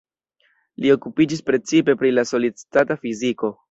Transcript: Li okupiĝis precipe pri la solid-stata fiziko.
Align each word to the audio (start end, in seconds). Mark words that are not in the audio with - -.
Li 0.85 0.93
okupiĝis 0.95 1.45
precipe 1.51 1.99
pri 2.03 2.15
la 2.19 2.27
solid-stata 2.35 3.03
fiziko. 3.07 3.59